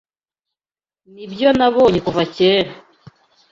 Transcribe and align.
Nibyo 1.13 1.49
nabonye 1.57 1.99
kuva 2.05 2.23
kera. 2.35 2.71